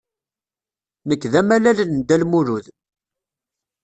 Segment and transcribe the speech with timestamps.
[1.07, 2.65] Nekk d amalal n Dda Lmulud.